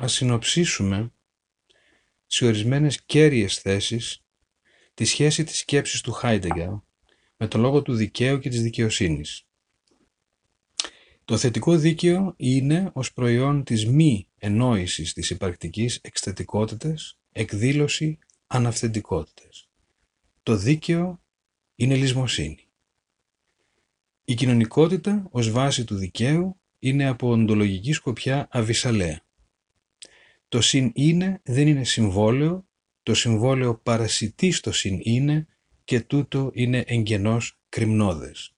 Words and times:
ας 0.00 0.12
συνοψίσουμε 0.12 1.12
σε 2.26 2.44
ορισμένες 2.46 3.02
κέρυες 3.02 3.58
θέσεις 3.58 4.22
τη 4.94 5.04
σχέση 5.04 5.44
της 5.44 5.58
σκέψης 5.58 6.00
του 6.00 6.12
Χάιντεγκερ 6.12 6.70
με 7.36 7.48
το 7.48 7.58
λόγο 7.58 7.82
του 7.82 7.94
δικαίου 7.94 8.38
και 8.38 8.48
της 8.48 8.62
δικαιοσύνης. 8.62 9.46
Το 11.24 11.36
θετικό 11.36 11.76
δίκαιο 11.76 12.34
είναι 12.36 12.90
ως 12.92 13.12
προϊόν 13.12 13.64
της 13.64 13.86
μη 13.86 14.28
ενόησης 14.38 15.12
της 15.12 15.30
υπαρκτικής 15.30 15.96
εκστατικότητας, 16.02 17.18
εκδήλωση 17.32 18.18
αναυθεντικότητας. 18.46 19.68
Το 20.42 20.56
δίκαιο 20.56 21.22
είναι 21.74 21.94
λησμοσύνη. 21.94 22.68
Η 24.24 24.34
κοινωνικότητα 24.34 25.28
ως 25.30 25.50
βάση 25.50 25.84
του 25.84 25.94
δικαίου 25.94 26.60
είναι 26.78 27.08
από 27.08 27.30
οντολογική 27.30 27.92
σκοπιά 27.92 28.48
αβυσαλαία. 28.50 29.26
Το 30.48 30.60
συν 30.60 30.90
είναι 30.94 31.40
δεν 31.44 31.68
είναι 31.68 31.84
συμβόλαιο, 31.84 32.68
το 33.02 33.14
συμβόλαιο 33.14 33.78
παρασιτεί 33.78 34.50
στο 34.50 34.72
συν 34.72 34.98
είναι 35.02 35.46
και 35.84 36.00
τούτο 36.00 36.50
είναι 36.54 36.84
εγγενώς 36.86 37.58
κρυμνώδες. 37.68 38.54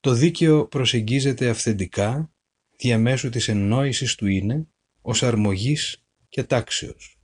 Το 0.00 0.12
δίκαιο 0.12 0.66
προσεγγίζεται 0.66 1.48
αυθεντικά 1.48 2.32
διαμέσου 2.76 3.28
της 3.28 3.48
εννόησης 3.48 4.14
του 4.14 4.26
είναι 4.26 4.66
ως 5.00 5.22
αρμογής 5.22 6.04
και 6.28 6.42
τάξεως. 6.42 7.18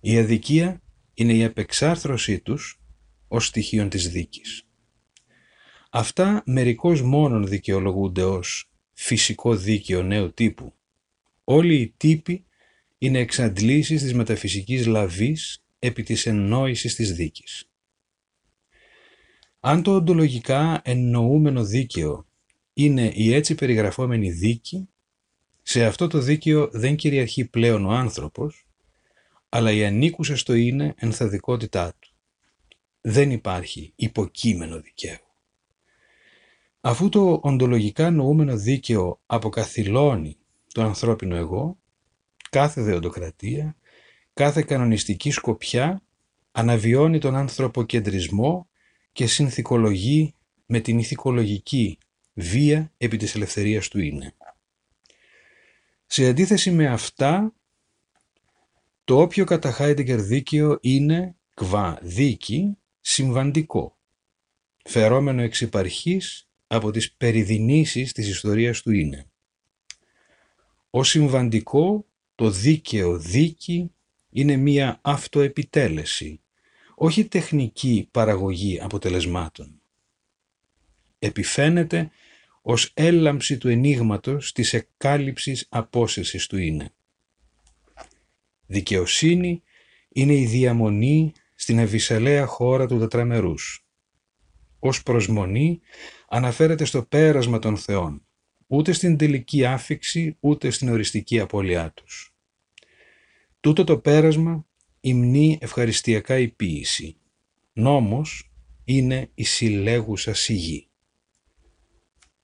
Η 0.00 0.18
αδικία 0.18 0.82
είναι 1.14 1.32
η 1.32 1.44
απεξάρθρωσή 1.44 2.40
τους 2.40 2.82
ως 3.28 3.46
στοιχείων 3.46 3.88
της 3.88 4.08
δίκης. 4.08 4.68
Αυτά 5.90 6.42
μερικώς 6.46 7.02
μόνον 7.02 7.46
δικαιολογούνται 7.46 8.24
ως 8.24 8.70
φυσικό 8.92 9.56
δίκαιο 9.56 10.02
νέου 10.02 10.32
τύπου. 10.34 10.74
Όλοι 11.52 11.74
οι 11.74 11.94
τύποι 11.96 12.46
είναι 12.98 13.18
εξαντλήσεις 13.18 14.02
της 14.02 14.14
μεταφυσικής 14.14 14.86
λαβής 14.86 15.64
επί 15.78 16.02
της 16.02 16.26
εννόησης 16.26 16.94
της 16.94 17.12
δίκης. 17.12 17.70
Αν 19.60 19.82
το 19.82 19.94
οντολογικά 19.94 20.80
εννοούμενο 20.84 21.64
δίκαιο 21.64 22.26
είναι 22.72 23.10
η 23.14 23.34
έτσι 23.34 23.54
περιγραφόμενη 23.54 24.30
δίκη, 24.30 24.88
σε 25.62 25.84
αυτό 25.84 26.06
το 26.06 26.18
δίκαιο 26.18 26.68
δεν 26.72 26.96
κυριαρχεί 26.96 27.44
πλέον 27.44 27.84
ο 27.84 27.90
άνθρωπος, 27.90 28.66
αλλά 29.48 29.72
η 29.72 29.84
ανήκουσα 29.84 30.36
στο 30.36 30.54
είναι 30.54 30.94
ενθαδικότητά 30.96 31.94
του. 31.98 32.14
Δεν 33.00 33.30
υπάρχει 33.30 33.92
υποκείμενο 33.96 34.80
δικαίου. 34.80 35.26
Αφού 36.80 37.08
το 37.08 37.40
οντολογικά 37.42 38.10
νοούμενο 38.10 38.56
δίκαιο 38.56 39.20
αποκαθιλώνει 39.26 40.34
το 40.72 40.82
ανθρώπινο 40.82 41.36
εγώ, 41.36 41.78
κάθε 42.50 42.82
δεοντοκρατία, 42.82 43.76
κάθε 44.34 44.62
κανονιστική 44.62 45.30
σκοπιά 45.30 46.02
αναβιώνει 46.52 47.18
τον 47.18 47.36
ανθρωποκεντρισμό 47.36 48.68
και 49.12 49.26
συνθηκολογεί 49.26 50.34
με 50.66 50.80
την 50.80 50.98
ηθικολογική 50.98 51.98
βία 52.34 52.92
επί 52.96 53.16
της 53.16 53.34
ελευθερίας 53.34 53.88
του 53.88 53.98
είναι. 54.00 54.34
Σε 56.06 56.26
αντίθεση 56.26 56.70
με 56.70 56.86
αυτά, 56.86 57.54
το 59.04 59.20
όποιο 59.20 59.44
κατά 59.44 59.72
Χάιντεγκερ 59.72 60.20
δίκαιο 60.20 60.78
είναι 60.80 61.36
κβα 61.54 61.98
δίκη 62.02 62.76
συμβαντικό, 63.00 63.98
φερόμενο 64.84 65.42
εξ 65.42 65.68
από 66.66 66.90
τις 66.90 67.12
περιδινήσεις 67.12 68.12
της 68.12 68.28
ιστορίας 68.28 68.82
του 68.82 68.90
είναι. 68.92 69.29
Ο 70.90 71.04
συμβαντικό, 71.04 72.06
το 72.34 72.50
δίκαιο 72.50 73.18
δίκη, 73.18 73.90
είναι 74.30 74.56
μία 74.56 74.98
αυτοεπιτέλεση, 75.02 76.40
όχι 76.94 77.24
τεχνική 77.24 78.08
παραγωγή 78.10 78.80
αποτελεσμάτων. 78.80 79.80
Επιφαίνεται 81.18 82.10
ως 82.62 82.90
έλαμψη 82.94 83.58
του 83.58 83.68
ενίγματος 83.68 84.52
της 84.52 84.72
εκκάλυψης 84.72 85.66
απόσυρσης 85.68 86.46
του 86.46 86.56
είναι. 86.56 86.92
Δικαιοσύνη 88.66 89.62
είναι 90.08 90.34
η 90.34 90.46
διαμονή 90.46 91.32
στην 91.54 91.78
ευησελαία 91.78 92.46
χώρα 92.46 92.86
του 92.86 92.98
τετραμερούς. 92.98 93.86
Ως 94.78 95.02
προσμονή 95.02 95.80
αναφέρεται 96.28 96.84
στο 96.84 97.02
πέρασμα 97.02 97.58
των 97.58 97.76
θεών, 97.76 98.26
ούτε 98.72 98.92
στην 98.92 99.16
τελική 99.16 99.64
άφηξη, 99.64 100.36
ούτε 100.40 100.70
στην 100.70 100.88
οριστική 100.88 101.40
απώλειά 101.40 101.92
τους. 101.92 102.34
Τούτο 103.60 103.84
το 103.84 103.98
πέρασμα 103.98 104.66
υμνεί 105.00 105.58
ευχαριστιακά 105.60 106.38
η 106.38 106.48
ποίηση. 106.48 107.16
Νόμος 107.72 108.52
είναι 108.84 109.30
η 109.34 109.44
συλλέγουσα 109.44 110.34
σιγή. 110.34 110.88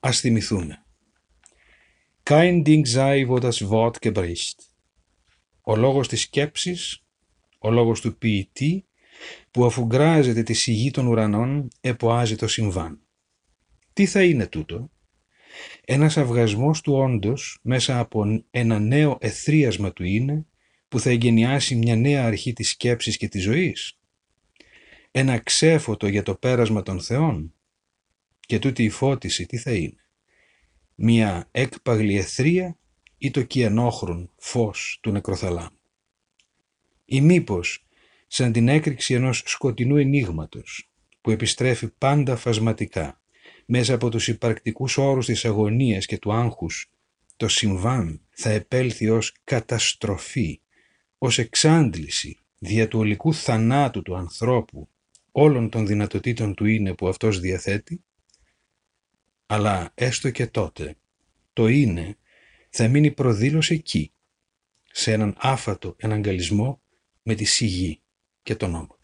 Ας 0.00 0.20
θυμηθούμε. 0.20 0.84
Kein 2.22 2.62
Ding 2.66 2.84
sei, 2.86 3.26
wo 3.28 3.38
das 3.38 3.68
Wort 3.70 3.94
gebricht. 4.00 4.58
Ο 5.60 5.76
λόγος 5.76 6.08
της 6.08 6.20
σκέψης, 6.20 7.04
ο 7.58 7.70
λόγος 7.70 8.00
του 8.00 8.18
ποιητή, 8.18 8.86
που 9.50 9.64
αφουγκράζεται 9.64 10.42
τη 10.42 10.52
σιγή 10.52 10.90
των 10.90 11.06
ουρανών, 11.06 11.68
εποάζει 11.80 12.36
το 12.36 12.48
συμβάν. 12.48 13.00
Τι 13.92 14.06
θα 14.06 14.24
είναι 14.24 14.46
τούτο; 14.46 14.90
Ένας 15.84 16.16
αυγασμός 16.16 16.80
του 16.80 16.94
όντος 16.94 17.58
μέσα 17.62 17.98
από 17.98 18.44
ένα 18.50 18.78
νέο 18.78 19.18
εθρίασμα 19.20 19.92
του 19.92 20.04
είναι 20.04 20.46
που 20.88 21.00
θα 21.00 21.10
εγκαινιάσει 21.10 21.74
μια 21.74 21.96
νέα 21.96 22.24
αρχή 22.26 22.52
της 22.52 22.68
σκέψης 22.68 23.16
και 23.16 23.28
της 23.28 23.42
ζωής. 23.42 23.98
Ένα 25.10 25.38
ξέφωτο 25.38 26.08
για 26.08 26.22
το 26.22 26.34
πέρασμα 26.34 26.82
των 26.82 27.00
θεών. 27.00 27.54
Και 28.40 28.58
τούτη 28.58 28.84
η 28.84 28.88
φώτιση 28.88 29.46
τι 29.46 29.56
θα 29.56 29.72
είναι; 29.72 30.04
Μια 30.94 31.48
έκπαγλη 31.50 32.16
εθρία 32.16 32.78
ή 33.18 33.30
το 33.30 33.42
κιανόχρον 33.42 34.30
φως 34.36 34.98
του 35.02 35.10
νεκροθαλάμου; 35.10 35.78
Ή 37.04 37.20
μήπως 37.20 37.86
σαν 38.26 38.52
την 38.52 38.68
έκρηξη 38.68 39.14
ενός 39.14 39.42
σκοτεινού 39.46 39.96
ενίγματος 39.96 40.90
που 41.20 41.30
επιστρέφει 41.30 41.88
πάντα 41.88 42.36
φασματικά 42.36 43.20
μέσα 43.66 43.94
από 43.94 44.08
τους 44.08 44.28
υπαρκτικούς 44.28 44.96
όρους 44.96 45.26
της 45.26 45.44
αγωνίας 45.44 46.06
και 46.06 46.18
του 46.18 46.32
άγχους 46.32 46.90
το 47.36 47.48
συμβάν 47.48 48.20
θα 48.30 48.50
επέλθει 48.50 49.08
ως 49.08 49.34
καταστροφή, 49.44 50.60
ως 51.18 51.38
εξάντληση 51.38 52.38
δια 52.58 52.88
του 52.88 52.98
ολικού 52.98 53.34
θανάτου 53.34 54.02
του 54.02 54.16
ανθρώπου. 54.16 54.88
Όλων 55.32 55.70
των 55.70 55.86
δυνατοτήτων 55.86 56.54
του 56.54 56.64
είναι 56.64 56.94
που 56.94 57.08
αυτός 57.08 57.40
διαθέτει, 57.40 58.04
αλλά 59.46 59.90
έστω 59.94 60.30
και 60.30 60.46
τότε 60.46 60.96
το 61.52 61.66
είναι 61.66 62.16
θα 62.70 62.88
μείνει 62.88 63.10
προδήλωση 63.10 63.74
εκεί, 63.74 64.12
σε 64.92 65.12
έναν 65.12 65.34
άφατο 65.38 65.94
εναγκαλισμό 65.98 66.82
με 67.22 67.34
τη 67.34 67.44
σιγή 67.44 68.00
και 68.42 68.54
τον 68.54 68.70
νόμο 68.70 68.95